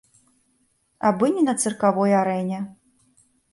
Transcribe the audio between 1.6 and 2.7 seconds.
цыркавой арэне.